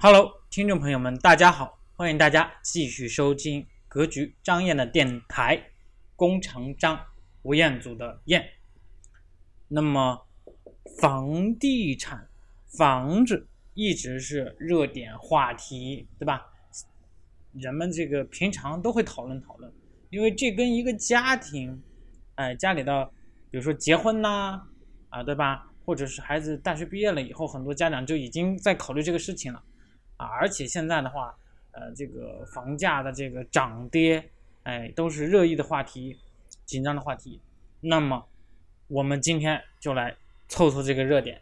[0.00, 5.60] Hello，听众朋友们，大家好，欢迎大家继续收听格局张燕的电台，
[6.14, 7.04] 工程张
[7.42, 8.48] 吴彦祖的燕。
[9.66, 10.24] 那么，
[11.00, 12.28] 房地产、
[12.78, 16.46] 房子一直是热点话题，对吧？
[17.54, 19.72] 人们这个平常都会讨论讨论，
[20.10, 21.82] 因为这跟一个家庭，
[22.36, 23.04] 哎，家里的，
[23.50, 24.62] 比如说结婚呐，
[25.08, 25.68] 啊，对吧？
[25.84, 29.60] 或者是孩子大学毕业了以后，很多家长就已经在考虑这个事情了。
[30.18, 31.34] 啊，而且现在的话，
[31.70, 34.30] 呃，这个房价的这个涨跌，
[34.64, 36.18] 哎，都是热议的话题，
[36.66, 37.40] 紧张的话题。
[37.80, 38.28] 那么，
[38.88, 40.16] 我们今天就来
[40.48, 41.40] 凑凑这个热点，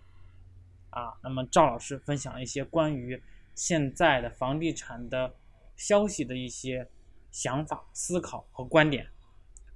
[0.90, 3.22] 啊，那么赵老师分享一些关于
[3.54, 5.34] 现在的房地产的
[5.74, 6.86] 消息的一些
[7.30, 9.08] 想法、思考和观点，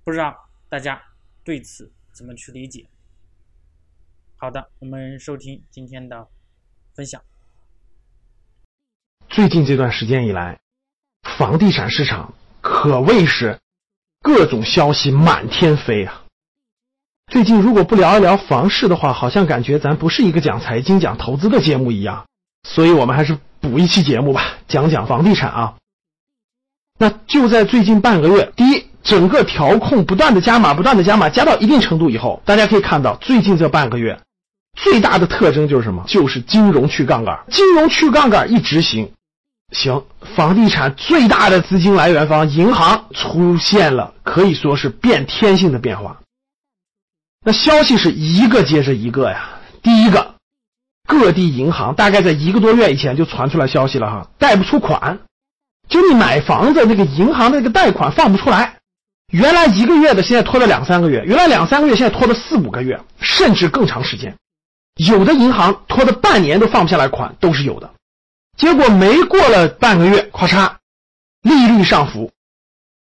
[0.05, 1.03] 不知道大家
[1.43, 2.87] 对此怎么去理解？
[4.37, 6.29] 好的，我们收听今天的
[6.95, 7.30] 分享。
[9.31, 10.59] 最近这段时间以来，
[11.23, 13.61] 房地产市场可谓是
[14.21, 16.23] 各种消息满天飞啊。
[17.31, 22.27] 最近如果不聊一聊房市的话，好像感觉咱不是一个讲财经、讲投资的节目一样。
[22.69, 25.75] 所以我们还是补一期节目吧，讲讲房地产啊。
[26.99, 34.21] 那就在最近半个月，第一，整个调控不断的加码，不断的加码，加到一定程度以后，大家可以看到，最近这半个月
[34.75, 36.03] 最大的特征就是什么？
[36.09, 39.13] 就是金融去杠杆，金融去杠杆一执行。
[39.73, 40.05] 行，
[40.35, 46.19] 房地产最大的资金来源方银行出现了可以说是变天性的变化。
[47.45, 49.49] 那消息是一个接着一个呀。
[49.83, 50.35] 第一个，
[51.09, 55.21] 各地银行大概在一个多月以前就传出来消息了哈，贷不出款，
[55.89, 58.77] 就你买房子那个银行的那个贷款放不出来，
[59.33, 64.37] 原来一个月的现在拖了两三个月，原来两三个月现在拖了四五个月，甚至更长时间，
[64.97, 67.91] 有的银行拖了半年都放不下来款都是有的。
[68.61, 70.71] 结果没过了半个月，咔嚓，
[71.41, 72.31] 利率上浮，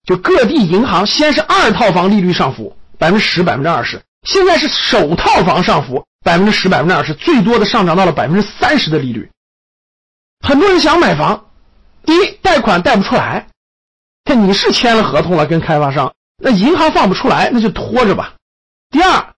[0.03, 9.27] 就各地银行先是二套房利率上浮百分之十、百分之二十，现在是首套房上浮百分之十、百分之二十，最多的上涨到了百分之三十的利率。
[10.45, 11.47] 很多人想买房，
[12.05, 13.47] 第一贷款贷不出来，
[14.25, 18.35] 看你是签了合同了跟开发商，那银行放不出来，那就拖着吧。
[18.91, 19.33] 第二。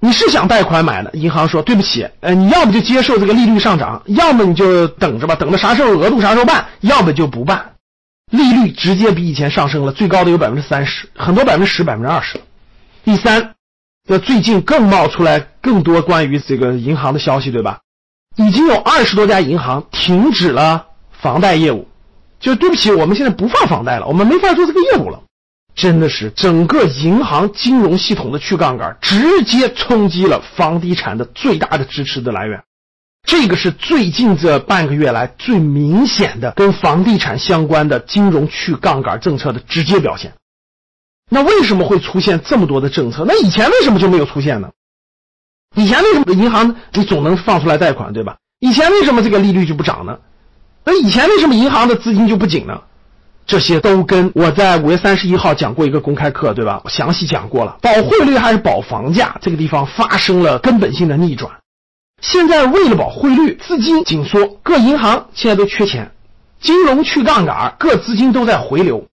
[0.00, 1.10] 你是想贷款买的？
[1.14, 7.72] 银行说对不起，呃，你要么就接受这个利率上涨，要么你就等着吧，等着啥时候额度啥时候办，要么就不办。
[8.30, 12.38] 利率直接比以前上升了，最高的有百分之三十，很多百分之十、百分之二十。
[13.04, 13.54] 第三，
[14.06, 17.78] 那最近更冒出来更多关于这个银行的消息，对吧？
[18.36, 21.88] 已经有二十多家银行停止了房贷业务，
[22.38, 25.22] 就对不起，我们现在不放房贷了，我们没法做这个业务了。
[25.76, 32.64] 真的是整个银行金融系统的去杠杆，直接冲击了房地产的最大的支持的来源。
[33.22, 40.32] 这个是最近这半个月来最明显的跟房地产相关的金融去杠杆政策的直接表现。
[41.28, 43.24] 那为什么会出现这么多的政策？
[43.26, 44.70] 那以前为什么就没有出现呢？
[45.74, 48.36] 以前为什么银行你总能放出来贷款，对吧？
[48.60, 50.18] 以前为什么这个利率就不涨呢？
[50.84, 52.80] 那以前为什么银行的资金就不紧呢？
[53.46, 56.80] 这些都跟我在五月三十一号讲过一个公开课，对吧？
[56.84, 61.52] 我详细讲过了，保汇率还是保房价，这个地方发生了根本性的逆转。
[62.20, 66.10] 现在为了保汇率，资金紧缩，各银行现在都缺钱，
[66.60, 69.06] 金融去杠杆，各资金都在回流。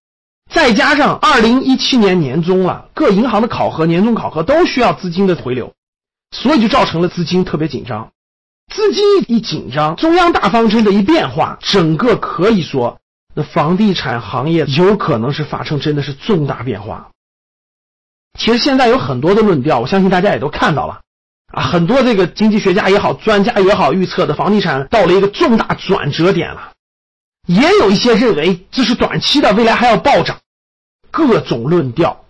[0.52, 5.74] 再加上二零一七年年中了，各银行的考核、年终考核都需要资金的回流，
[6.32, 8.10] 所以就造成了资金特别紧张。
[8.74, 12.98] 资金一紧张，中央大方针的一变化，整个可以说。
[13.34, 17.10] 那房地产行业有可能是发生真的是重大变化。
[18.38, 21.02] 其实现在有很多的论调，我相信大家也都看到了
[21.54, 26.72] 啊，很多这个经济学家也好，专家也好，预测的房地产到了一个重大转折点了。
[27.48, 30.38] 也有一些认为这是短期的，未来还要暴涨，
[31.12, 32.26] 各种论调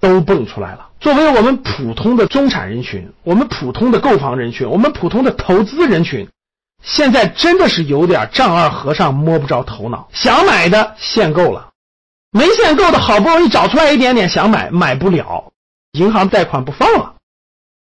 [0.00, 0.90] 都蹦出来了。
[1.00, 6.28] 作为我们普通的中产人群，我们普通的购房人群，我们普通的投资人群。
[6.84, 11.70] 现在真的是有点丈二和尚摸不着头脑，想买的限购了，
[12.30, 15.50] 没限购的好不容易找出来一点点想买买不了，
[15.92, 17.14] 银行贷款不放了，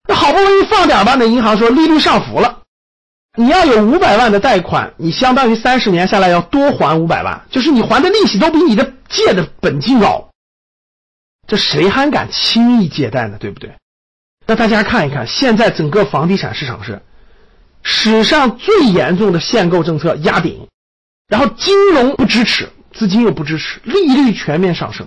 [0.08, 2.62] 那好不容易放点吧，那银行说利率上浮了，
[3.36, 10.30] 你要有五百万的贷款，你相当于三十年下来要多还五百万，就是你还的利息都比你的借的本金高，
[11.46, 13.36] 这谁还敢轻易借贷呢？
[13.38, 13.76] 对不对？
[14.46, 17.02] 那大家看一看，现在整个房地产市场是。
[17.88, 20.66] 史上最严重的限购政策压顶，
[21.28, 25.06] 然后金融不支持，资金又不支持，利率全面上升，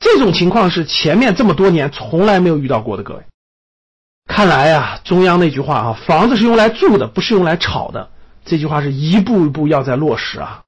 [0.00, 3.04] 这种情况是前面这么多年从来没有遇到过的。
[3.04, 3.22] 各位，
[4.26, 8.10] 看来呀，中央那句话啊，房子是用来住的，不是用来炒的，
[8.44, 10.64] 这句话是一步一步要在落实啊。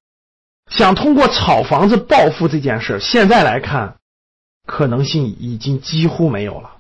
[0.71, 3.97] 想通过炒房子暴富这件事，现在来看，
[4.65, 6.71] 可能性已经几乎没有了。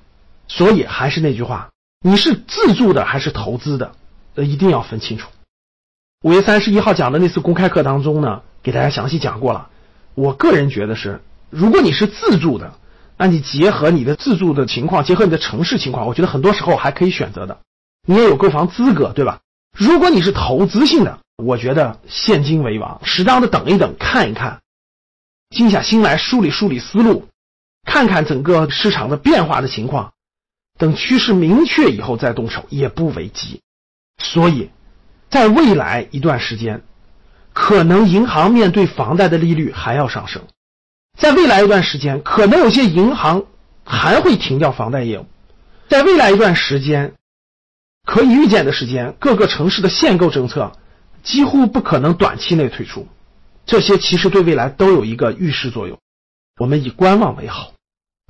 [0.46, 1.70] 所以还是那句话，
[2.00, 3.96] 你是自住的还是投资的，
[4.34, 5.28] 呃，一定要分清楚。
[6.22, 9.70] 五月三十一号讲的那次公开课当中呢，给大家详细讲过了。
[10.14, 11.20] 我个人觉得是，
[11.50, 12.75] 如果你是自住的，
[13.16, 17.58] 那你结合你的自住的情况，结合你的城市情况，我觉得很多时候还可以选择的。
[18.06, 19.40] 你也有购房资格，对吧？
[19.76, 24.60] 如果你是投资性的，我觉得现金为王，适当的等一等，看一看，
[25.50, 27.28] 静下心来梳理梳理思路，
[27.84, 30.12] 看看整个市场的变化的情况，
[30.78, 33.60] 等趋势明确以后再动手也不为急。
[34.18, 34.70] 所以，
[35.30, 36.82] 在未来一段时间，
[37.52, 40.42] 可能银行面对房贷的利率还要上升，
[41.18, 43.44] 在未来一段时间，可能有些银行
[43.84, 45.26] 还会停掉房贷业务，
[45.88, 47.14] 在未来一段时间，
[48.04, 50.72] 可以预见的时间，各个城市的限购政策。
[51.24, 53.06] 几乎不可能短期内退出，
[53.66, 55.98] 这些其实对未来都有一个预示作用。
[56.58, 57.72] 我们以观望为好。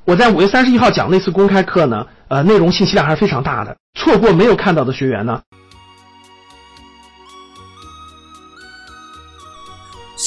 [0.04, 3.76] 我在五月三十一号讲那次公开课呢，呃，内容信息量还是非常大的。
[3.94, 5.42] 错过没有看到的学员呢？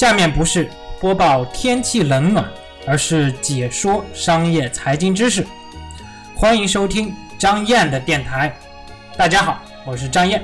[0.02, 0.68] 下面不是
[0.98, 2.44] 播报天气冷暖，
[2.88, 5.46] 而是解说商业财经知识。
[6.34, 8.52] 欢迎收听张燕的电台。
[9.16, 10.42] 大家好，我是张燕。